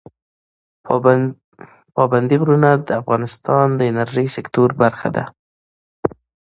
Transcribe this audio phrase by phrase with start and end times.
[1.95, 5.23] پابندی غرونه د افغانستان د انرژۍ سکتور برخه ده.